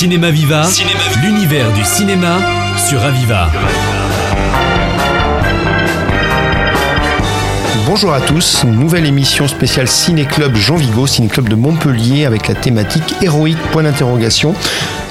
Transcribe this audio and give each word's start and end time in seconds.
Cinéma 0.00 0.30
Viva, 0.30 0.66
l'univers 1.22 1.70
du 1.74 1.84
cinéma 1.84 2.38
sur 2.88 3.04
Aviva. 3.04 3.50
Bonjour 7.92 8.12
à 8.12 8.20
tous, 8.20 8.62
nouvelle 8.62 9.04
émission 9.04 9.48
spéciale 9.48 9.88
Ciné 9.88 10.24
Club 10.24 10.54
Jean 10.54 10.76
Vigo, 10.76 11.08
Ciné 11.08 11.26
Club 11.26 11.48
de 11.48 11.56
Montpellier 11.56 12.24
avec 12.24 12.46
la 12.46 12.54
thématique 12.54 13.16
héroïque 13.20 13.58
point 13.72 13.82
d'interrogation. 13.82 14.54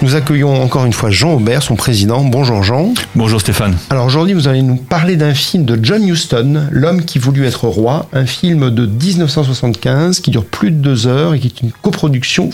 Nous 0.02 0.16
accueillons 0.16 0.64
encore 0.64 0.86
une 0.86 0.94
fois 0.94 1.10
Jean 1.10 1.34
Aubert, 1.34 1.62
son 1.62 1.76
président. 1.76 2.24
Bonjour 2.24 2.64
Jean. 2.64 2.94
Bonjour 3.16 3.42
Stéphane. 3.42 3.76
Alors 3.90 4.06
aujourd'hui, 4.06 4.34
vous 4.34 4.48
allez 4.48 4.62
nous 4.62 4.78
parler 4.78 5.18
d'un 5.18 5.34
film 5.34 5.66
de 5.66 5.78
John 5.84 6.08
Huston, 6.08 6.70
L'homme 6.72 7.04
qui 7.04 7.20
voulut 7.20 7.46
être 7.46 7.68
roi, 7.68 8.08
un 8.14 8.26
film 8.26 8.70
de 8.70 8.86
1975 8.86 10.22
qui 10.22 10.32
dure 10.32 10.46
plus 10.46 10.72
de 10.72 10.78
deux 10.78 11.06
heures 11.06 11.34
et 11.34 11.40
qui 11.40 11.48
est 11.48 11.62
une 11.62 11.74
coproduction 11.74 12.50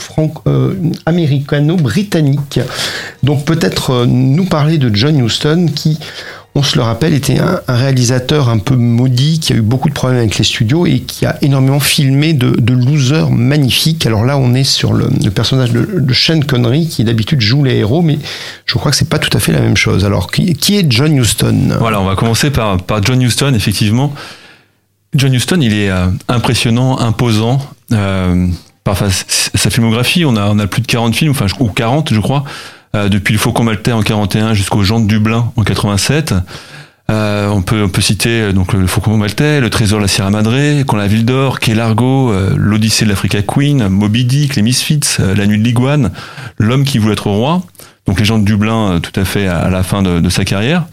euh, 0.47 0.73
américano-britannique. 1.05 2.61
Donc 3.21 3.45
peut-être 3.45 3.91
euh, 3.91 4.05
nous 4.07 4.45
parler 4.45 4.79
de 4.79 4.89
John 4.91 5.23
Huston 5.23 5.67
qui 5.75 5.99
on 6.57 6.63
se 6.63 6.77
le 6.77 6.83
rappelle, 6.83 7.13
était 7.13 7.37
un, 7.37 7.59
réalisateur 7.67 8.47
un 8.47 8.59
peu 8.59 8.75
maudit 8.75 9.41
qui 9.41 9.51
a 9.51 9.57
eu 9.57 9.61
beaucoup 9.61 9.89
de 9.89 9.93
problèmes 9.93 10.19
avec 10.19 10.37
les 10.37 10.45
studios 10.45 10.85
et 10.85 11.01
qui 11.01 11.25
a 11.25 11.37
énormément 11.41 11.81
filmé 11.81 12.31
de, 12.33 12.73
losers 12.73 13.29
magnifiques. 13.29 14.05
Alors 14.05 14.23
là, 14.23 14.37
on 14.37 14.53
est 14.53 14.63
sur 14.63 14.93
le, 14.93 15.09
personnage 15.31 15.71
de, 15.71 15.99
de 15.99 16.13
Sean 16.13 16.39
Connery 16.39 16.87
qui 16.87 17.03
d'habitude 17.03 17.41
joue 17.41 17.63
les 17.65 17.75
héros, 17.75 18.01
mais 18.01 18.17
je 18.65 18.77
crois 18.77 18.91
que 18.91 18.97
c'est 18.97 19.09
pas 19.09 19.19
tout 19.19 19.35
à 19.35 19.41
fait 19.41 19.51
la 19.51 19.59
même 19.59 19.75
chose. 19.75 20.05
Alors, 20.05 20.31
qui, 20.31 20.75
est 20.75 20.89
John 20.89 21.17
Huston? 21.17 21.75
Voilà, 21.77 21.99
on 21.99 22.05
va 22.05 22.15
commencer 22.15 22.49
par, 22.51 22.81
par 22.81 23.03
John 23.03 23.21
Huston, 23.21 23.53
effectivement. 23.53 24.13
John 25.13 25.33
Huston, 25.33 25.59
il 25.59 25.73
est 25.73 25.89
euh, 25.89 26.07
impressionnant, 26.29 26.99
imposant. 26.99 27.59
Euh, 27.91 28.47
par 28.85 28.97
sa 28.97 29.69
filmographie, 29.69 30.25
on 30.25 30.37
a, 30.37 30.47
on 30.47 30.59
a 30.59 30.67
plus 30.67 30.81
de 30.81 30.87
40 30.87 31.15
films, 31.15 31.31
enfin, 31.31 31.47
ou 31.59 31.67
40, 31.69 32.13
je 32.13 32.19
crois. 32.19 32.43
Euh, 32.95 33.09
depuis 33.09 33.33
le 33.33 33.39
Faucon 33.39 33.63
Maltais 33.63 33.91
en 33.91 34.01
41 34.01 34.53
jusqu'aux 34.53 34.83
Jean 34.83 34.99
de 34.99 35.07
Dublin 35.07 35.51
en 35.55 35.63
87. 35.63 36.33
Euh, 37.11 37.49
on 37.49 37.61
peut 37.61 37.83
on 37.83 37.89
peut 37.89 38.01
citer 38.01 38.41
euh, 38.41 38.51
donc 38.51 38.73
le 38.73 38.87
Faucon 38.87 39.17
Maltais, 39.17 39.59
le 39.59 39.69
Trésor 39.69 39.99
de 39.99 40.03
la 40.03 40.07
Sierra 40.07 40.29
Madre, 40.29 40.83
Quand 40.85 40.97
la 40.97 41.07
Ville 41.07 41.25
d'Or, 41.25 41.59
Quai 41.59 41.75
Largo, 41.75 42.33
l'Odyssée 42.55 43.05
de 43.05 43.09
l'Africa 43.09 43.41
Queen, 43.41 43.87
Moby 43.89 44.25
Dick, 44.25 44.55
les 44.55 44.61
Misfits, 44.61 45.17
La 45.19 45.45
Nuit 45.45 45.57
de 45.57 45.63
l'Iguane, 45.63 46.11
L'homme 46.57 46.83
qui 46.83 46.97
voulait 46.97 47.13
être 47.13 47.29
roi. 47.29 47.63
Donc 48.05 48.19
les 48.19 48.25
gens 48.25 48.37
de 48.37 48.45
Dublin 48.45 48.99
tout 49.01 49.19
à 49.19 49.25
fait 49.25 49.47
à 49.47 49.69
la 49.69 49.83
fin 49.83 50.01
de, 50.01 50.19
de, 50.19 50.29
sa 50.29 50.45
carrière. 50.45 50.85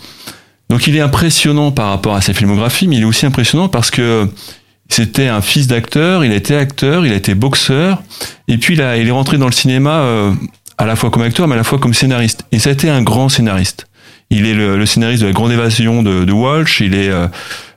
Donc 0.70 0.86
il 0.86 0.96
est 0.96 1.00
impressionnant 1.00 1.70
par 1.70 1.90
rapport 1.90 2.14
à 2.14 2.20
sa 2.20 2.32
filmographie, 2.32 2.88
mais 2.88 2.96
il 2.96 3.02
est 3.02 3.06
aussi 3.06 3.26
impressionnant 3.26 3.68
parce 3.68 3.90
que 3.90 4.28
c'était 4.88 5.28
un 5.28 5.40
fils 5.40 5.66
d'acteur, 5.66 6.24
il 6.24 6.32
a 6.32 6.34
été 6.34 6.56
acteur, 6.56 7.06
il 7.06 7.12
a 7.12 7.16
été 7.16 7.34
boxeur, 7.34 8.02
et 8.48 8.58
puis 8.58 8.74
il, 8.74 8.82
a, 8.82 8.96
il 8.96 9.08
est 9.08 9.12
rentré 9.12 9.38
dans 9.38 9.46
le 9.46 9.52
cinéma 9.52 10.04
à 10.82 10.86
la 10.86 10.96
fois 10.96 11.10
comme 11.10 11.22
acteur, 11.22 11.46
mais 11.46 11.54
à 11.54 11.58
la 11.58 11.64
fois 11.64 11.78
comme 11.78 11.94
scénariste. 11.94 12.44
Et 12.50 12.58
ça 12.58 12.70
a 12.70 12.72
été 12.72 12.90
un 12.90 13.02
grand 13.02 13.28
scénariste. 13.28 13.86
Il 14.30 14.46
est 14.46 14.54
le, 14.54 14.84
scénariste 14.84 15.22
de 15.22 15.28
La 15.28 15.32
Grande 15.32 15.52
Évasion 15.52 16.02
de, 16.02 16.24
de 16.24 16.32
Walsh, 16.32 16.80
il 16.80 16.94
est 16.94 17.08
euh, 17.08 17.28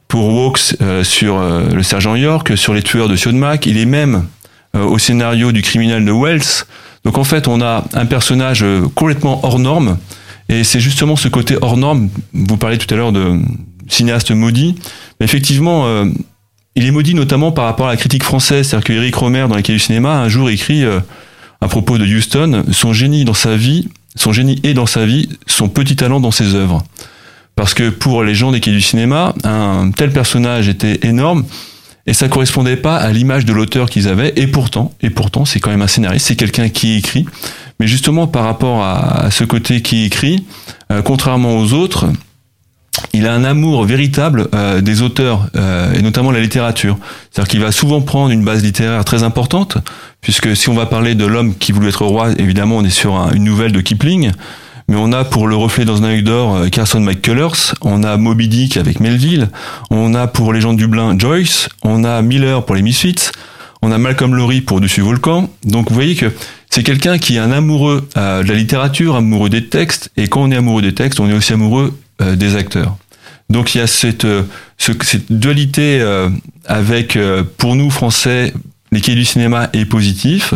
pour 0.08 0.28
Walks 0.34 0.76
euh, 0.82 1.04
sur 1.04 1.38
euh, 1.38 1.70
Le 1.72 1.84
Sergent 1.84 2.16
York, 2.16 2.58
sur 2.58 2.74
Les 2.74 2.82
Tueurs 2.82 3.08
de 3.08 3.16
Sionmac, 3.16 3.68
il 3.68 3.78
est 3.78 3.86
même 3.86 4.26
au 4.74 4.98
scénario 4.98 5.54
du 5.54 5.62
criminel 5.62 6.04
de 6.04 6.12
Wells. 6.12 6.66
Donc 7.06 7.18
en 7.18 7.24
fait, 7.24 7.48
on 7.48 7.62
a 7.62 7.86
un 7.94 8.06
personnage 8.06 8.66
complètement 8.94 9.40
hors 9.46 9.58
norme, 9.58 9.98
et 10.50 10.66
c'est 10.66 10.82
justement 10.82 11.16
ce 11.16 11.30
côté 11.30 11.58
hors 11.62 11.78
norme, 11.78 12.10
vous 12.34 12.58
parlez 12.58 12.78
tout 12.78 12.94
à 12.94 12.98
l'heure 12.98 13.14
de 13.14 13.40
cinéaste 13.88 14.32
maudit, 14.32 14.76
mais 15.20 15.24
effectivement, 15.24 15.88
il 16.76 16.86
est 16.86 16.92
maudit 16.92 17.14
notamment 17.14 17.54
par 17.54 17.64
rapport 17.64 17.88
à 17.88 17.92
la 17.92 17.96
critique 17.96 18.24
française, 18.24 18.68
c'est-à-dire 18.68 18.86
que 18.86 18.92
Eric 18.92 19.16
Romer, 19.16 19.46
dans 19.48 19.56
les 19.56 19.64
cahiers 19.64 19.80
du 19.80 19.86
cinéma, 19.86 20.18
un 20.18 20.28
jour 20.28 20.50
écrit 20.50 20.84
à 21.66 21.68
propos 21.68 21.98
de 21.98 22.06
Houston, 22.06 22.64
son 22.72 22.94
génie 22.94 23.26
dans 23.26 23.34
sa 23.34 23.58
vie, 23.58 23.88
son 24.16 24.32
génie 24.32 24.60
est 24.64 24.76
dans 24.76 24.86
sa 24.86 25.04
vie, 25.04 25.30
son 25.48 25.68
petit 25.68 25.96
talent 25.96 26.20
dans 26.20 26.30
ses 26.30 26.54
œuvres. 26.54 26.84
Parce 27.56 27.74
que 27.74 27.90
pour 27.90 28.22
les 28.24 28.36
gens 28.36 28.52
des 28.52 28.60
du 28.60 28.82
cinéma, 28.82 29.34
un 29.44 29.90
tel 29.90 30.12
personnage 30.12 30.70
était 30.70 31.00
énorme 31.02 31.44
et 32.06 32.14
ça 32.14 32.30
correspondait 32.30 32.76
pas 32.76 32.98
à 32.98 33.12
l'image 33.12 33.46
de 33.46 33.54
l'auteur 33.54 33.90
qu'ils 33.90 34.08
avaient. 34.08 34.32
Et 34.36 34.46
pourtant, 34.46 34.94
et 35.02 35.10
pourtant, 35.10 35.44
c'est 35.44 35.60
quand 35.60 35.72
même 35.72 35.82
un 35.82 35.88
scénariste, 35.88 36.28
c'est 36.28 36.36
quelqu'un 36.36 36.70
qui 36.70 36.98
écrit. 36.98 37.26
Mais 37.80 37.88
justement, 37.88 38.28
par 38.28 38.44
rapport 38.44 38.84
à, 38.84 39.32
ce 39.32 39.44
côté 39.44 39.82
qui 39.82 40.06
écrit, 40.06 40.46
euh, 40.92 41.02
contrairement 41.02 41.58
aux 41.58 41.74
autres, 41.74 42.06
il 43.16 43.28
a 43.28 43.34
un 43.34 43.46
amour 43.46 43.86
véritable 43.86 44.50
euh, 44.54 44.82
des 44.82 45.02
auteurs 45.02 45.48
euh, 45.56 45.94
et 45.94 46.02
notamment 46.02 46.32
la 46.32 46.42
littérature. 46.42 46.98
C'est-à-dire 47.32 47.50
qu'il 47.50 47.62
va 47.62 47.72
souvent 47.72 48.02
prendre 48.02 48.32
une 48.32 48.44
base 48.44 48.62
littéraire 48.62 49.06
très 49.06 49.24
importante, 49.24 49.78
puisque 50.20 50.56
si 50.56 50.68
on 50.68 50.74
va 50.74 50.86
parler 50.86 51.16
de 51.16 51.26
l'homme 51.26 51.56
qui 51.56 51.72
voulait 51.72 51.90
être 51.90 52.06
roi, 52.06 52.32
évidemment 52.38 52.78
on 52.78 52.84
est 52.84 52.90
sur 52.90 53.16
une 53.34 53.46
nouvelle 53.46 53.72
de 53.72 53.80
Kipling, 53.80 54.32
mais 54.90 54.98
on 54.98 55.14
a 55.14 55.24
pour 55.24 55.48
le 55.48 55.56
reflet 55.56 55.86
dans 55.86 56.04
un 56.04 56.08
œil 56.08 56.24
d'or 56.24 56.56
euh, 56.56 56.68
Carson 56.68 57.00
McCullers, 57.00 57.74
on 57.82 58.04
a 58.04 58.18
Moby 58.18 58.50
Dick 58.50 58.76
avec 58.76 59.00
Melville, 59.00 59.48
on 59.90 60.14
a 60.14 60.28
pour 60.28 60.52
les 60.52 60.60
gens 60.60 60.74
de 60.74 60.78
Dublin 60.78 61.18
Joyce, 61.18 61.70
on 61.84 62.04
a 62.04 62.22
Miller 62.22 62.66
pour 62.66 62.76
les 62.76 62.82
Misfits, 62.82 63.32
on 63.82 63.94
a 63.94 63.98
Malcolm 63.98 64.36
Lowry 64.36 64.60
pour 64.60 64.82
Dessus 64.82 65.02
Volcan. 65.02 65.50
Donc 65.64 65.88
vous 65.88 65.96
voyez 65.96 66.16
que 66.16 66.34
c'est 66.70 66.84
quelqu'un 66.84 67.18
qui 67.18 67.38
est 67.38 67.40
un 67.40 67.52
amoureux 67.52 68.10
de 68.16 68.48
la 68.48 68.54
littérature, 68.56 69.16
amoureux 69.16 69.50
des 69.50 69.68
textes, 69.68 70.10
et 70.18 70.28
quand 70.28 70.42
on 70.42 70.52
est 70.52 70.56
amoureux 70.58 70.82
des 70.82 70.94
textes, 70.94 71.20
on 71.20 71.30
est 71.30 71.34
aussi 71.34 71.54
amoureux 71.54 71.94
euh, 72.22 72.38
des 72.38 72.56
acteurs. 72.56 72.96
Donc 73.50 73.76
il 73.76 73.80
y 73.80 73.82
a 73.82 73.88
cette, 73.88 74.26
euh, 74.26 74.44
cette 74.78 75.32
dualité 75.32 76.00
euh, 76.02 76.30
avec, 76.66 77.18
pour 77.58 77.76
nous 77.76 77.90
Français, 77.90 78.54
les 78.92 79.02
quais 79.02 79.16
du 79.16 79.26
cinéma 79.26 79.70
est 79.74 79.86
positif. 79.86 80.54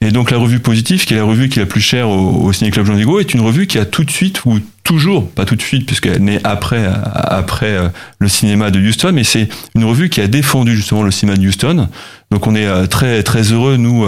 Et 0.00 0.10
donc 0.10 0.30
la 0.30 0.36
revue 0.36 0.60
positive, 0.60 1.04
qui 1.06 1.14
est 1.14 1.16
la 1.16 1.24
revue 1.24 1.48
qui 1.48 1.58
est 1.58 1.62
la 1.62 1.68
plus 1.68 1.80
chère 1.80 2.10
au, 2.10 2.52
Ciné 2.52 2.70
Club 2.70 2.86
Jean 2.86 2.94
Vigo, 2.94 3.20
est 3.20 3.32
une 3.32 3.40
revue 3.40 3.66
qui 3.66 3.78
a 3.78 3.86
tout 3.86 4.04
de 4.04 4.10
suite, 4.10 4.44
ou 4.44 4.58
toujours, 4.82 5.30
pas 5.30 5.46
tout 5.46 5.56
de 5.56 5.62
suite, 5.62 5.86
puisqu'elle 5.86 6.22
naît 6.22 6.40
après, 6.44 6.84
après 7.14 7.90
le 8.18 8.28
cinéma 8.28 8.70
de 8.70 8.80
Houston, 8.80 9.12
mais 9.14 9.24
c'est 9.24 9.48
une 9.74 9.84
revue 9.84 10.10
qui 10.10 10.20
a 10.20 10.26
défendu 10.26 10.76
justement 10.76 11.02
le 11.02 11.10
cinéma 11.10 11.38
de 11.38 11.46
Houston. 11.46 11.88
Donc 12.30 12.46
on 12.46 12.54
est 12.54 12.86
très 12.88 13.22
très 13.22 13.52
heureux, 13.52 13.78
nous, 13.78 14.04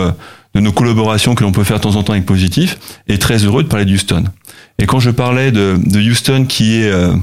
de 0.57 0.61
nos 0.61 0.73
collaborations 0.73 1.35
que 1.35 1.45
l'on 1.45 1.53
peut 1.53 1.65
faire 1.65 1.77
de 1.77 1.83
temps 1.83 1.97
en 1.97 2.03
temps 2.03 2.13
avec 2.15 2.27
Positif, 2.27 2.79
et 3.09 3.19
très 3.19 3.45
heureux 3.45 3.63
de 3.63 3.69
parler 3.69 3.85
de 3.85 3.93
Houston. 3.93 4.25
Et 4.79 4.87
quand 4.87 5.01
je 5.01 5.11
parlais 5.11 5.53
de, 5.53 5.79
de 5.85 6.01
Houston 6.01 6.47
qui 6.47 6.81
est 6.81 6.91
euh, 6.91 7.15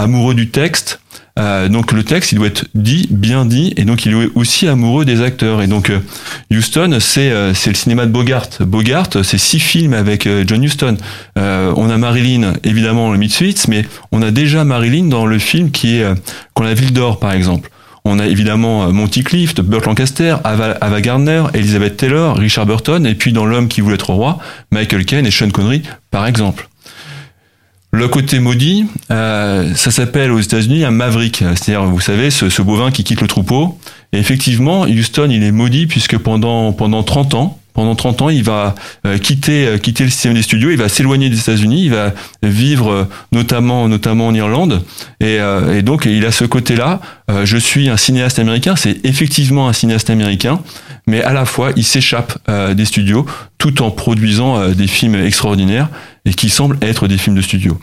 amoureux 0.00 0.34
du 0.34 0.48
texte, 0.48 1.00
euh, 1.38 1.68
donc 1.68 1.92
le 1.92 2.02
texte, 2.02 2.32
il 2.32 2.38
doit 2.38 2.48
être 2.48 2.66
dit, 2.74 3.06
bien 3.10 3.44
dit, 3.44 3.72
et 3.76 3.84
donc 3.84 4.04
il 4.04 4.12
est 4.12 4.28
aussi 4.34 4.68
amoureux 4.68 5.04
des 5.04 5.22
acteurs. 5.22 5.62
Et 5.62 5.66
donc 5.66 5.90
euh, 5.90 6.00
Houston, 6.52 6.98
c'est 7.00 7.32
c'est 7.54 7.70
le 7.70 7.76
cinéma 7.76 8.06
de 8.06 8.10
Bogart. 8.10 8.48
Bogart, 8.60 9.08
c'est 9.22 9.38
six 9.38 9.60
films 9.60 9.94
avec 9.94 10.28
John 10.46 10.62
Huston. 10.62 10.96
on 11.36 11.90
a 11.90 11.96
Marilyn, 11.96 12.54
évidemment, 12.64 13.12
le 13.12 13.18
Misfits, 13.18 13.64
mais 13.68 13.84
on 14.12 14.22
a 14.22 14.30
déjà 14.30 14.64
Marilyn 14.64 15.04
dans 15.04 15.26
le 15.26 15.38
film 15.38 15.70
qui 15.70 15.96
est 15.96 16.06
Quand 16.54 16.64
la 16.64 16.74
ville 16.74 16.92
d'or, 16.92 17.18
par 17.18 17.32
exemple. 17.32 17.70
On 18.04 18.18
a 18.18 18.26
évidemment 18.26 18.90
Monty 18.92 19.22
Clift, 19.22 19.60
Burt 19.60 19.84
Lancaster, 19.84 20.36
Ava, 20.42 20.70
Ava, 20.80 21.00
Gardner, 21.02 21.44
Elizabeth 21.52 21.98
Taylor, 21.98 22.34
Richard 22.34 22.64
Burton, 22.64 23.06
et 23.06 23.14
puis 23.14 23.34
dans 23.34 23.44
L'homme 23.44 23.68
qui 23.68 23.82
voulait 23.82 23.96
être 23.96 24.10
roi, 24.10 24.38
Michael 24.70 25.04
Caine 25.04 25.26
et 25.26 25.30
Sean 25.30 25.50
Connery, 25.50 25.82
par 26.10 26.26
exemple. 26.26 26.69
Le 27.92 28.06
côté 28.06 28.38
maudit, 28.38 28.86
euh, 29.10 29.74
ça 29.74 29.90
s'appelle 29.90 30.30
aux 30.30 30.38
États-Unis 30.38 30.84
un 30.84 30.92
maverick, 30.92 31.38
c'est-à-dire 31.38 31.84
vous 31.84 31.98
savez 32.00 32.30
ce, 32.30 32.48
ce, 32.48 32.62
bovin 32.62 32.92
qui 32.92 33.02
quitte 33.02 33.20
le 33.20 33.26
troupeau. 33.26 33.78
Et 34.12 34.18
effectivement, 34.18 34.82
Houston, 34.82 35.28
il 35.30 35.42
est 35.42 35.50
maudit 35.50 35.88
puisque 35.88 36.16
pendant 36.16 36.72
pendant 36.72 37.02
30 37.02 37.34
ans, 37.34 37.59
pendant 37.72 37.94
30 37.94 38.22
ans, 38.22 38.28
il 38.28 38.42
va 38.42 38.74
euh, 39.06 39.18
quitter 39.18 39.66
euh, 39.66 39.78
quitter 39.78 40.04
le 40.04 40.10
système 40.10 40.34
des 40.34 40.42
studios, 40.42 40.70
il 40.70 40.76
va 40.76 40.88
s'éloigner 40.88 41.30
des 41.30 41.38
États-Unis, 41.38 41.84
il 41.84 41.90
va 41.90 42.12
vivre 42.42 42.90
euh, 42.90 43.04
notamment 43.32 43.88
notamment 43.88 44.26
en 44.26 44.34
Irlande 44.34 44.82
et, 45.20 45.38
et 45.72 45.82
donc 45.82 46.06
il 46.06 46.24
a 46.24 46.32
ce 46.32 46.44
côté-là. 46.44 47.00
je 47.44 47.56
suis 47.56 47.88
un 47.88 47.96
cinéaste 47.96 48.38
américain, 48.38 48.74
c'est 48.76 49.04
effectivement 49.04 49.68
un 49.68 49.72
cinéaste 49.72 50.10
américain, 50.10 50.60
mais 51.06 51.22
à 51.22 51.32
la 51.32 51.44
fois 51.44 51.70
il 51.76 51.84
s'échappe 51.84 52.38
des 52.74 52.84
studios 52.84 53.26
tout 53.58 53.82
en 53.82 53.90
produisant 53.90 54.68
des 54.70 54.86
films 54.86 55.16
extraordinaires 55.16 55.88
et 56.24 56.34
qui 56.34 56.48
semblent 56.48 56.78
être 56.82 57.06
des 57.08 57.18
films 57.18 57.36
de 57.36 57.42
studio. 57.42 57.78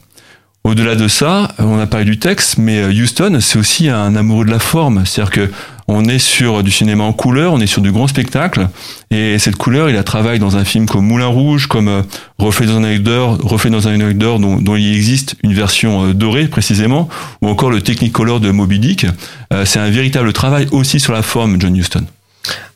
Au-delà 0.67 0.95
de 0.95 1.07
ça, 1.07 1.47
on 1.59 1.79
a 1.79 1.87
parlé 1.87 2.03
du 2.03 2.19
texte, 2.19 2.57
mais 2.57 2.83
Houston, 2.87 3.37
c'est 3.39 3.57
aussi 3.57 3.87
un 3.87 4.17
amoureux 4.17 4.43
de 4.43 4.51
la 4.51 4.59
forme. 4.59 5.05
C'est-à-dire 5.05 5.31
que 5.31 5.49
on 5.87 6.03
est 6.03 6.19
sur 6.19 6.61
du 6.61 6.71
cinéma 6.71 7.05
en 7.05 7.13
couleur, 7.13 7.53
on 7.53 7.61
est 7.61 7.67
sur 7.67 7.81
du 7.81 7.93
grand 7.93 8.07
spectacle, 8.07 8.67
et 9.09 9.39
cette 9.39 9.55
couleur, 9.55 9.89
il 9.89 9.95
a 9.95 10.03
travaillé 10.03 10.39
dans 10.39 10.57
un 10.57 10.65
film 10.65 10.85
comme 10.85 11.05
Moulin 11.05 11.27
Rouge, 11.27 11.67
comme 11.67 11.87
euh, 11.87 12.01
Reflet 12.37 12.65
dans 12.65 12.75
un 12.75 12.83
œil 12.83 12.99
d'or, 12.99 13.37
Reflet 13.41 13.69
dans 13.69 13.87
un 13.87 13.97
œil 14.01 14.15
d'or, 14.15 14.41
dont, 14.41 14.75
il 14.75 14.93
existe 14.93 15.35
une 15.41 15.53
version 15.53 16.07
euh, 16.09 16.13
dorée 16.13 16.49
précisément, 16.49 17.07
ou 17.41 17.47
encore 17.47 17.71
le 17.71 17.79
Technicolor 17.79 18.41
de 18.41 18.51
Moby 18.51 18.79
Dick. 18.79 19.05
Euh, 19.53 19.63
c'est 19.63 19.79
un 19.79 19.89
véritable 19.89 20.33
travail 20.33 20.67
aussi 20.73 20.99
sur 20.99 21.13
la 21.13 21.21
forme, 21.21 21.61
John 21.61 21.77
Huston. 21.77 22.03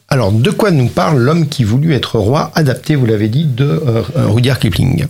Alors, 0.08 0.32
de 0.32 0.50
quoi 0.50 0.72
nous 0.72 0.88
parle 0.88 1.20
l'homme 1.20 1.50
qui 1.50 1.66
voulut 1.66 1.92
être 1.92 2.20
roi, 2.20 2.52
adapté, 2.56 2.96
vous 2.96 3.06
l'avez 3.06 3.28
dit, 3.28 3.44
de 3.44 3.84
Rudyard 4.16 4.60
Kipling? 4.60 5.08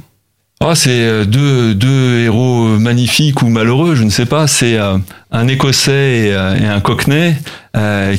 Oh, 0.64 0.76
c'est 0.76 0.92
euh, 0.92 1.26
deux, 1.26 1.74
deux 1.74 2.20
héros 2.20 2.78
magnifiques 2.78 3.42
ou 3.42 3.50
malheureux, 3.50 3.96
je 3.96 4.04
ne 4.04 4.12
sais 4.12 4.28
pas. 4.28 4.46
C'est 4.46 4.78
euh, 4.78 5.00
un 5.32 5.48
Écossais 5.48 6.28
et, 6.28 6.34
euh, 6.34 6.76
un 6.76 6.80
Cockney 6.82 7.36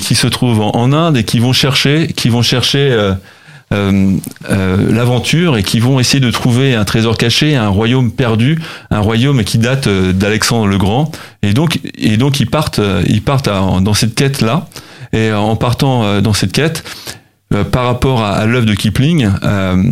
qui 0.00 0.16
se 0.16 0.26
trouvent 0.26 0.60
en, 0.60 0.92
Inde 0.92 1.18
et 1.18 1.24
qui 1.24 1.38
vont 1.38 1.52
chercher, 1.52 2.08
qui 2.08 2.30
vont 2.30 2.42
chercher 2.42 3.12
l'aventure 3.70 5.56
et 5.56 5.62
qui 5.62 5.78
vont 5.78 6.00
essayer 6.00 6.20
de 6.20 6.30
trouver 6.30 6.74
un 6.74 6.84
trésor 6.84 7.16
caché, 7.16 7.54
un 7.54 7.68
royaume 7.68 8.10
perdu, 8.10 8.58
un 8.90 9.00
royaume 9.00 9.44
qui 9.44 9.58
date 9.58 9.88
d'Alexandre 9.88 10.66
le 10.66 10.78
Grand. 10.78 11.12
Et 11.42 11.52
donc, 11.52 11.78
et 11.96 12.16
donc 12.16 12.40
ils 12.40 12.48
partent, 12.48 12.80
ils 13.06 13.22
partent 13.22 13.50
dans 13.50 13.94
cette 13.94 14.14
quête 14.14 14.40
là. 14.40 14.68
Et 15.12 15.32
en 15.32 15.54
partant 15.54 16.22
dans 16.22 16.32
cette 16.32 16.52
quête, 16.52 16.82
euh, 17.52 17.64
par 17.64 17.84
rapport 17.84 18.22
à, 18.22 18.46
l'œuvre 18.46 18.66
de 18.66 18.74
Kipling, 18.74 19.28
euh, 19.42 19.82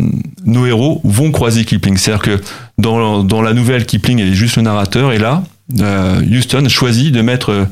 nos 0.45 0.65
héros 0.65 1.01
vont 1.03 1.31
croiser 1.31 1.65
Kipling. 1.65 1.97
C'est-à-dire 1.97 2.23
que 2.23 2.41
dans, 2.77 3.23
dans, 3.23 3.41
la 3.41 3.53
nouvelle, 3.53 3.85
Kipling 3.85 4.19
est 4.19 4.33
juste 4.33 4.55
le 4.55 4.63
narrateur, 4.63 5.11
et 5.11 5.19
là, 5.19 5.43
euh, 5.79 6.21
Houston 6.21 6.67
choisit 6.69 7.13
de 7.13 7.21
mettre 7.21 7.67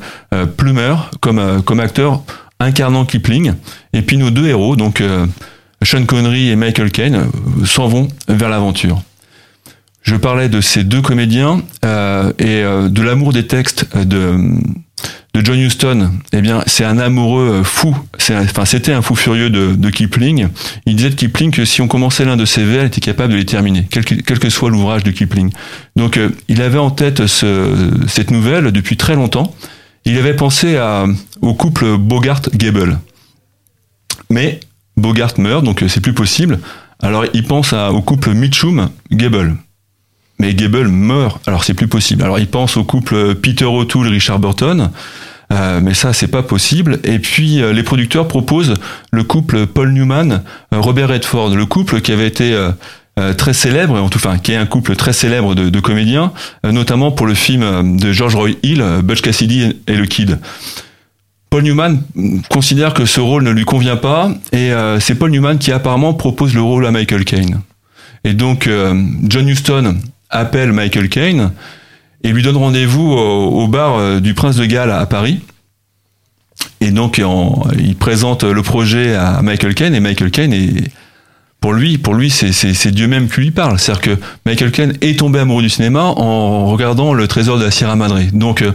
Plumer 0.56 0.94
comme, 1.20 1.62
comme 1.64 1.80
acteur 1.80 2.22
incarnant 2.60 3.04
Kipling. 3.04 3.54
Et 3.92 4.02
puis 4.02 4.16
nos 4.16 4.30
deux 4.30 4.46
héros, 4.46 4.76
donc 4.76 5.02
Sean 5.82 6.04
Connery 6.04 6.50
et 6.50 6.56
Michael 6.56 6.90
Caine, 6.90 7.26
s'en 7.64 7.88
vont 7.88 8.08
vers 8.28 8.48
l'aventure. 8.48 9.02
Je 10.02 10.16
parlais 10.16 10.48
de 10.48 10.60
ces 10.60 10.84
deux 10.84 11.02
comédiens 11.02 11.62
et 11.82 12.62
de 12.62 13.02
l'amour 13.02 13.32
des 13.32 13.46
textes 13.46 13.86
de 13.96 14.36
de 15.32 15.44
John 15.44 15.58
Huston, 15.58 16.10
eh 16.32 16.40
bien, 16.40 16.62
c'est 16.66 16.84
un 16.84 16.98
amoureux 16.98 17.60
euh, 17.60 17.64
fou. 17.64 17.96
Enfin, 18.14 18.64
c'était 18.64 18.92
un 18.92 19.02
fou 19.02 19.14
furieux 19.14 19.48
de, 19.48 19.90
Kipling. 19.90 20.48
Il 20.86 20.96
disait 20.96 21.10
de 21.10 21.14
Kipling 21.14 21.52
que 21.52 21.64
si 21.64 21.80
on 21.80 21.88
commençait 21.88 22.24
l'un 22.24 22.36
de 22.36 22.44
ses 22.44 22.64
vers, 22.64 22.82
il 22.82 22.86
était 22.86 23.00
capable 23.00 23.32
de 23.32 23.38
les 23.38 23.46
terminer, 23.46 23.86
quel 23.90 24.04
que, 24.04 24.50
soit 24.50 24.70
l'ouvrage 24.70 25.04
de 25.04 25.10
Kipling. 25.12 25.50
Donc, 25.94 26.16
euh, 26.16 26.30
il 26.48 26.62
avait 26.62 26.78
en 26.78 26.90
tête 26.90 27.26
cette 27.26 28.30
nouvelle 28.30 28.72
depuis 28.72 28.96
très 28.96 29.14
longtemps. 29.14 29.54
Il 30.04 30.18
avait 30.18 30.34
pensé 30.34 30.80
au 31.42 31.54
couple 31.54 31.96
Bogart-Gable. 31.96 32.98
Mais 34.30 34.60
Bogart 34.96 35.34
meurt, 35.38 35.64
donc 35.64 35.82
euh, 35.82 35.88
c'est 35.88 36.00
plus 36.00 36.14
possible. 36.14 36.60
Alors, 37.00 37.24
il 37.32 37.44
pense 37.44 37.72
au 37.72 38.02
couple 38.02 38.30
Mitchum-Gable 38.30 39.56
mais 40.40 40.54
Gable 40.54 40.88
meurt, 40.88 41.46
alors 41.46 41.64
c'est 41.64 41.74
plus 41.74 41.86
possible. 41.86 42.22
Alors 42.22 42.38
il 42.38 42.46
pense 42.46 42.78
au 42.78 42.84
couple 42.84 43.34
Peter 43.34 43.66
O'Toole, 43.66 44.08
Richard 44.08 44.38
Burton, 44.38 44.90
euh, 45.52 45.80
mais 45.82 45.92
ça 45.92 46.14
c'est 46.14 46.28
pas 46.28 46.42
possible. 46.42 46.98
Et 47.04 47.18
puis 47.18 47.60
euh, 47.60 47.74
les 47.74 47.82
producteurs 47.82 48.26
proposent 48.26 48.74
le 49.12 49.22
couple 49.22 49.66
Paul 49.66 49.92
Newman, 49.92 50.42
euh, 50.72 50.80
Robert 50.80 51.08
Redford, 51.08 51.54
le 51.54 51.66
couple 51.66 52.00
qui 52.00 52.12
avait 52.12 52.26
été 52.26 52.56
très 53.36 53.52
célèbre, 53.52 54.00
en 54.00 54.08
tout 54.08 54.16
enfin 54.16 54.38
qui 54.38 54.52
est 54.52 54.56
un 54.56 54.64
couple 54.64 54.96
très 54.96 55.12
célèbre 55.12 55.54
de, 55.54 55.80
comédiens, 55.80 56.32
notamment 56.64 57.12
pour 57.12 57.26
le 57.26 57.34
film 57.34 57.98
de 57.98 58.12
George 58.12 58.34
Roy 58.34 58.52
Hill, 58.62 58.82
Butch 59.04 59.20
Cassidy 59.20 59.76
et 59.86 59.94
le 59.94 60.06
Kid. 60.06 60.38
Paul 61.50 61.64
Newman 61.64 62.00
considère 62.48 62.94
que 62.94 63.04
ce 63.04 63.20
rôle 63.20 63.42
ne 63.42 63.50
lui 63.50 63.66
convient 63.66 63.98
pas, 63.98 64.30
et 64.52 64.70
c'est 65.00 65.16
Paul 65.16 65.32
Newman 65.32 65.58
qui 65.58 65.70
apparemment 65.70 66.14
propose 66.14 66.54
le 66.54 66.62
rôle 66.62 66.86
à 66.86 66.92
Michael 66.92 67.26
Caine. 67.26 67.60
Et 68.24 68.32
donc 68.32 68.70
John 69.24 69.46
Huston 69.46 69.96
appelle 70.30 70.72
Michael 70.72 71.08
Caine 71.08 71.52
et 72.22 72.32
lui 72.32 72.42
donne 72.42 72.56
rendez-vous 72.56 73.12
au, 73.12 73.66
bar 73.68 73.96
euh, 73.96 74.20
du 74.20 74.34
Prince 74.34 74.56
de 74.56 74.64
Galles 74.64 74.90
à, 74.90 75.06
Paris. 75.06 75.40
Et 76.80 76.90
donc 76.90 77.22
il 77.78 77.96
présente 77.96 78.44
le 78.44 78.62
projet 78.62 79.14
à 79.14 79.40
Michael 79.42 79.74
Caine 79.74 79.94
et 79.94 80.00
Michael 80.00 80.30
Caine 80.30 80.52
est 80.52 80.90
pour 81.60 81.74
lui, 81.74 81.98
pour 81.98 82.14
lui, 82.14 82.30
c'est 82.30 82.90
Dieu 82.90 83.06
même 83.06 83.28
qui 83.28 83.40
lui 83.40 83.50
parle. 83.50 83.78
C'est-à-dire 83.78 84.00
que 84.00 84.18
Michael 84.46 84.70
Caine 84.70 84.96
est 85.02 85.18
tombé 85.18 85.40
amoureux 85.40 85.62
du 85.62 85.68
cinéma 85.68 86.04
en 86.04 86.66
regardant 86.66 87.12
le 87.12 87.28
Trésor 87.28 87.58
de 87.58 87.64
la 87.64 87.70
Sierra 87.70 87.96
Madre. 87.96 88.18
Donc, 88.32 88.62
euh, 88.62 88.72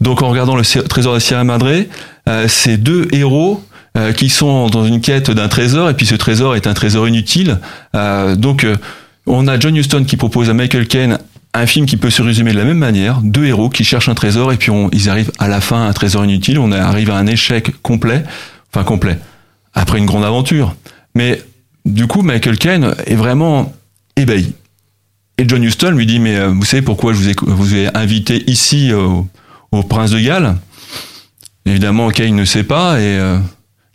donc 0.00 0.20
en 0.22 0.30
regardant 0.30 0.56
le 0.56 0.64
Trésor 0.64 1.12
de 1.12 1.18
la 1.18 1.20
Sierra 1.20 1.44
Madre, 1.44 1.84
euh, 2.28 2.48
ces 2.48 2.76
deux 2.76 3.06
héros 3.12 3.62
qui 4.16 4.28
sont 4.28 4.66
dans 4.70 4.84
une 4.84 5.00
quête 5.00 5.30
d'un 5.30 5.46
trésor, 5.46 5.88
et 5.88 5.94
puis 5.94 6.04
ce 6.04 6.16
trésor 6.16 6.56
est 6.56 6.66
un 6.66 6.74
trésor 6.74 7.06
inutile. 7.06 7.60
donc 8.36 8.66
on 9.26 9.46
a 9.48 9.58
John 9.58 9.76
Huston 9.76 10.04
qui 10.04 10.16
propose 10.16 10.50
à 10.50 10.54
Michael 10.54 10.86
Caine 10.86 11.18
un 11.54 11.66
film 11.66 11.86
qui 11.86 11.96
peut 11.96 12.10
se 12.10 12.20
résumer 12.20 12.52
de 12.52 12.58
la 12.58 12.64
même 12.64 12.78
manière, 12.78 13.20
deux 13.22 13.46
héros 13.46 13.70
qui 13.70 13.84
cherchent 13.84 14.08
un 14.08 14.14
trésor 14.14 14.52
et 14.52 14.56
puis 14.56 14.72
ils 14.92 15.08
arrivent 15.08 15.30
à 15.38 15.46
la 15.46 15.60
fin 15.60 15.84
à 15.84 15.88
un 15.88 15.92
trésor 15.92 16.24
inutile, 16.24 16.58
on 16.58 16.72
arrive 16.72 17.10
à 17.10 17.16
un 17.16 17.26
échec 17.26 17.80
complet, 17.82 18.24
enfin 18.72 18.84
complet, 18.84 19.18
après 19.72 19.98
une 19.98 20.06
grande 20.06 20.24
aventure. 20.24 20.74
Mais 21.14 21.40
du 21.84 22.08
coup, 22.08 22.22
Michael 22.22 22.58
Caine 22.58 22.94
est 23.06 23.14
vraiment 23.14 23.72
ébahi. 24.16 24.52
Et 25.38 25.48
John 25.48 25.62
Huston 25.62 25.92
lui 25.92 26.06
dit, 26.06 26.18
mais 26.18 26.36
euh, 26.36 26.48
vous 26.48 26.64
savez 26.64 26.82
pourquoi 26.82 27.12
je 27.12 27.32
vous 27.40 27.74
ai, 27.74 27.96
invité 27.96 28.44
ici 28.50 28.92
au, 28.92 29.28
Prince 29.88 30.10
de 30.10 30.20
Galles? 30.20 30.56
Évidemment, 31.66 32.10
Caine 32.10 32.36
ne 32.36 32.44
sait 32.44 32.62
pas, 32.64 33.00
et 33.00 33.18
euh, 33.18 33.38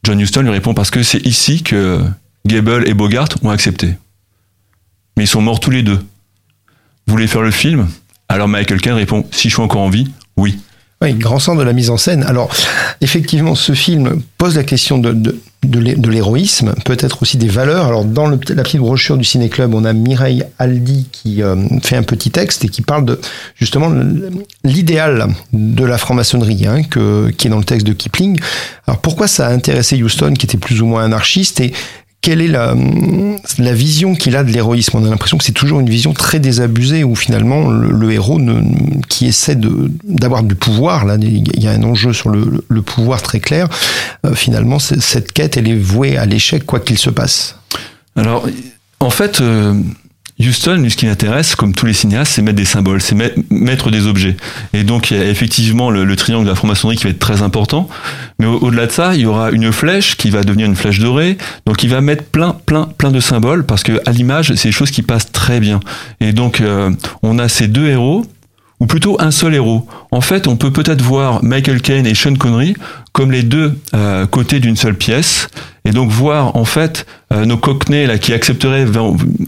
John 0.04 0.20
Huston 0.20 0.42
lui 0.42 0.50
répond, 0.50 0.74
parce 0.74 0.92
que 0.92 1.04
c'est 1.04 1.26
ici 1.26 1.62
que 1.62 2.02
Gable 2.46 2.88
et 2.88 2.94
Bogart 2.94 3.30
ont 3.44 3.50
accepté 3.50 3.96
mais 5.20 5.26
ils 5.26 5.28
sont 5.28 5.42
morts 5.42 5.60
tous 5.60 5.70
les 5.70 5.84
deux. 5.84 6.00
Vous 7.06 7.12
voulez 7.12 7.28
faire 7.28 7.42
le 7.42 7.52
film 7.52 7.90
Alors 8.30 8.48
Michael 8.48 8.80
Caine 8.80 8.94
répond 8.94 9.26
Si 9.32 9.50
je 9.50 9.54
suis 9.54 9.62
encore 9.62 9.82
en 9.82 9.90
vie, 9.90 10.08
oui. 10.38 10.58
Oui, 11.02 11.14
grand 11.14 11.40
sens 11.40 11.58
de 11.58 11.64
la 11.64 11.74
mise 11.74 11.90
en 11.90 11.98
scène. 11.98 12.24
Alors, 12.24 12.50
effectivement, 13.02 13.54
ce 13.54 13.74
film 13.74 14.22
pose 14.38 14.56
la 14.56 14.64
question 14.64 14.98
de, 14.98 15.12
de, 15.12 16.10
l'héroïsme, 16.10 16.74
peut-être 16.86 17.22
aussi 17.22 17.36
des 17.36 17.50
valeurs. 17.50 17.86
Alors, 17.86 18.06
dans 18.06 18.30
la 18.30 18.38
petite 18.38 18.80
brochure 18.80 19.18
du 19.18 19.26
Ciné-Club, 19.26 19.74
on 19.74 19.84
a 19.84 19.92
Mireille 19.92 20.46
Aldi 20.58 21.08
qui 21.12 21.44
euh, 21.44 21.58
fait 21.84 21.98
un 21.98 22.04
petit 22.04 22.32
texte 22.32 22.64
et 22.64 22.70
qui 22.70 22.82
parle 22.82 23.04
de, 23.04 23.20
justement, 23.56 23.92
l'idéal 24.64 25.28
de 25.52 25.84
la 25.84 25.98
franc-maçonnerie, 25.98 26.66
hein, 26.66 26.82
qui 26.84 27.48
est 27.48 27.50
dans 27.50 27.60
le 27.60 27.66
texte 27.66 27.86
de 27.86 27.94
Kipling. 27.94 28.40
Alors, 28.88 29.02
pourquoi 29.02 29.28
ça 29.28 29.48
a 29.48 29.52
intéressé 29.52 30.02
Houston, 30.02 30.34
qui 30.34 30.46
était 30.46 30.58
plus 30.58 30.82
ou 30.82 30.86
moins 30.86 31.04
anarchiste, 31.04 31.60
et 31.60 31.74
quelle 32.22 32.42
est 32.42 32.48
la, 32.48 32.76
la 33.60 33.74
vision 33.74 34.14
qu'il 34.14 34.36
a 34.36 34.44
de 34.44 34.52
l'héroïsme? 34.52 34.98
On 34.98 35.06
a 35.06 35.10
l'impression 35.10 35.38
que 35.38 35.44
c'est 35.44 35.54
toujours 35.54 35.80
une 35.80 35.90
vision 35.90 36.14
très 36.14 36.40
désabusée 36.40 37.04
où 37.04 37.16
finalement 37.16 37.70
le, 37.70 38.12
héros 38.12 38.40
qui 39.08 39.28
essaie 39.28 39.58
d'avoir 40.04 40.44
du 40.44 40.56
pouvoir, 40.56 41.06
là 41.06 41.18
il 41.22 41.64
y 41.64 41.68
a 41.68 41.72
un 41.72 41.84
enjeu 41.84 42.12
sur 42.12 42.30
le, 42.30 42.66
le 42.68 42.82
pouvoir 42.82 43.22
très 43.22 43.40
clair, 43.40 43.70
euh, 44.26 44.36
finalement 44.36 44.80
cette 44.80 45.32
quête 45.32 45.58
elle 45.58 45.70
est 45.70 45.78
vouée 45.78 46.18
à 46.18 46.26
l'échec 46.26 46.66
quoi 46.66 46.80
qu'il 46.80 46.98
se 46.98 47.10
passe. 47.10 47.56
Alors 48.16 48.48
en 49.00 49.10
fait, 49.10 49.40
euh, 49.42 49.74
Houston, 50.40 50.86
ce 50.88 50.96
qui 50.96 51.06
l'intéresse, 51.06 51.56
comme 51.56 51.74
tous 51.74 51.86
les 51.86 51.94
cinéastes, 51.94 52.32
c'est 52.34 52.42
mettre 52.42 52.56
des 52.56 52.66
symboles, 52.66 53.02
c'est 53.02 53.16
mettre 53.50 53.92
des 53.92 54.08
objets. 54.08 54.38
Et 54.74 54.84
donc, 54.84 55.12
il 55.12 55.18
y 55.18 55.20
a 55.20 55.26
effectivement 55.26 55.92
le, 55.92 56.16
triangle 56.16 56.46
de 56.46 56.50
la 56.50 56.56
franc-maçonnerie 56.56 56.96
qui 56.96 57.04
va 57.04 57.10
être 57.10 57.20
très 57.20 57.42
important. 57.42 57.90
Mais 58.40 58.46
au-delà 58.46 58.88
de 58.88 58.92
ça, 58.92 59.16
il 59.16 59.22
y 59.22 59.26
aura 59.26 59.52
une 59.52 59.72
flèche 59.74 60.16
qui 60.16 60.30
va 60.30 60.44
devenir 60.44 60.66
une 60.66 60.78
flèche 60.78 61.00
dorée. 61.00 61.38
Donc, 61.66 61.84
il 61.84 61.90
va 61.90 62.00
mettre 62.00 62.24
plein, 62.24 62.56
plein, 62.66 62.88
plein 62.98 63.12
de 63.12 63.20
symboles 63.20 63.66
parce 63.66 63.84
que 63.84 64.00
à 64.06 64.12
l'image, 64.12 64.54
c'est 64.56 64.70
des 64.70 64.74
choses 64.74 64.92
qui 64.92 65.02
passent 65.02 65.32
très 65.32 65.60
bien. 65.60 65.82
Et 66.22 66.32
donc, 66.32 66.62
euh, 66.62 66.92
on 67.22 67.38
a 67.38 67.50
ces 67.50 67.68
deux 67.68 67.88
héros 67.88 68.26
ou 68.80 68.86
plutôt 68.86 69.20
un 69.20 69.32
seul 69.32 69.56
héros. 69.56 69.86
En 70.12 70.22
fait, 70.22 70.48
on 70.48 70.56
peut 70.56 70.72
peut-être 70.72 71.02
voir 71.02 71.44
Michael 71.44 71.82
Caine 71.82 72.08
et 72.08 72.16
Sean 72.16 72.36
Connery 72.36 72.76
comme 73.20 73.34
les 73.34 73.44
deux 73.44 73.78
euh, 73.94 74.26
côtés 74.28 74.62
d'une 74.62 74.78
seule 74.78 74.96
pièce, 74.96 75.50
et 75.84 75.92
donc 75.92 76.10
voir 76.10 76.56
en 76.56 76.64
fait 76.64 77.06
euh, 77.34 77.44
nos 77.44 77.58
cockneys 77.58 78.08
là 78.08 78.18
qui 78.18 78.32
accepteraient 78.32 78.86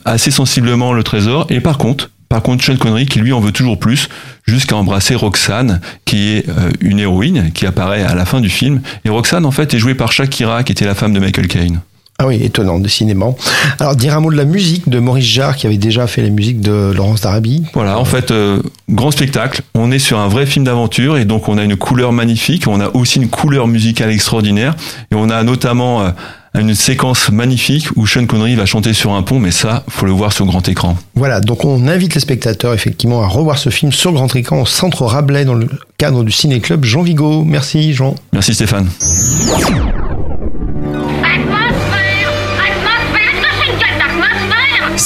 assez 0.04 0.30
sensiblement 0.30 0.92
le 0.92 1.04
trésor, 1.04 1.48
et 1.50 1.62
par 1.62 1.78
contre, 1.78 2.10
par 2.28 2.42
contre, 2.42 2.66
Sean 2.66 2.76
Connery 2.76 3.06
qui 3.06 3.20
lui 3.20 3.32
en 3.32 3.40
veut 3.40 3.54
toujours 3.54 3.80
plus, 3.80 4.10
jusqu'à 4.46 4.76
embrasser 4.76 5.16
Roxane, 5.16 5.80
qui 6.04 6.34
est 6.34 6.50
euh, 6.50 6.70
une 6.82 7.00
héroïne 7.00 7.54
qui 7.54 7.66
apparaît 7.66 8.04
à 8.04 8.14
la 8.14 8.26
fin 8.26 8.42
du 8.42 8.50
film. 8.50 8.82
Et 9.06 9.10
Roxane, 9.10 9.46
en 9.46 9.52
fait, 9.52 9.74
est 9.74 9.80
jouée 9.80 9.96
par 9.96 10.12
Shakira, 10.12 10.64
qui 10.64 10.74
était 10.74 10.86
la 10.86 10.96
femme 10.96 11.14
de 11.14 11.20
Michael 11.20 11.48
Caine. 11.48 11.80
Ah 12.22 12.28
oui, 12.28 12.40
étonnant, 12.44 12.78
décidément. 12.78 13.36
Alors, 13.80 13.96
dire 13.96 14.16
un 14.16 14.20
mot 14.20 14.30
de 14.30 14.38
la 14.38 14.46
musique 14.46 14.88
de 14.88 15.00
Maurice 15.00 15.26
Jarre, 15.26 15.56
qui 15.56 15.66
avait 15.66 15.78
déjà 15.78 16.06
fait 16.06 16.22
la 16.22 16.30
musique 16.30 16.62
de 16.62 16.92
Laurence 16.96 17.22
d'Arabie. 17.22 17.64
Voilà, 17.74 17.98
en 17.98 18.06
fait, 18.06 18.30
euh, 18.30 18.62
grand 18.92 19.10
spectacle. 19.10 19.64
On 19.74 19.92
est 19.92 19.98
sur 19.98 20.20
un 20.20 20.28
vrai 20.28 20.46
film 20.46 20.64
d'aventure 20.64 21.18
et 21.18 21.26
donc 21.26 21.50
on 21.50 21.58
a 21.58 21.64
une 21.64 21.78
couleur 21.78 22.12
magnifique. 22.12 22.68
On 22.68 22.80
a 22.80 22.90
aussi 22.90 23.18
une 23.18 23.28
couleur 23.28 23.68
musicale 23.68 24.12
extraordinaire 24.12 24.76
et 25.12 25.16
on 25.16 25.32
a 25.32 25.42
notamment 25.42 26.04
euh, 26.04 26.10
une 26.54 26.76
séquence 26.76 27.32
magnifique 27.32 27.88
où 27.96 28.06
Sean 28.06 28.28
Connery 28.28 28.54
va 28.54 28.68
chanter 28.68 28.94
sur 28.94 29.14
un 29.14 29.24
pont, 29.24 29.40
mais 29.40 29.50
ça, 29.50 29.84
faut 29.90 30.06
le 30.06 30.12
voir 30.12 30.32
sur 30.32 30.46
grand 30.46 30.70
écran. 30.70 30.98
Voilà, 31.16 31.42
donc 31.42 31.66
on 31.66 31.88
invite 31.88 32.14
les 32.14 32.22
spectateurs 32.22 32.76
effectivement 32.76 33.24
à 33.24 33.28
revoir 33.28 33.58
ce 33.58 33.72
film 33.72 33.92
sur 33.92 34.14
grand 34.14 34.36
écran 34.36 34.62
au 34.62 34.68
Centre 34.68 35.06
Rabelais 35.06 35.44
dans 35.44 35.56
le 35.56 35.68
cadre 35.98 36.24
du 36.24 36.32
Ciné 36.32 36.60
Club 36.60 36.86
Jean 36.86 37.02
Vigo. 37.02 37.44
Merci 37.44 37.94
Jean. 37.94 38.14
Merci 38.32 38.54
Stéphane. 38.54 38.90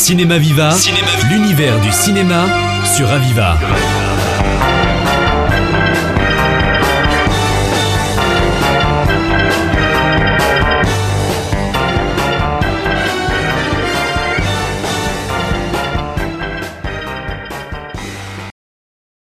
Cinéma 0.05 0.38
Viva, 0.38 0.69
l'univers 1.31 1.81
du 1.81 1.91
cinéma 1.91 2.45
sur 2.95 3.12
Aviva. 3.12 3.57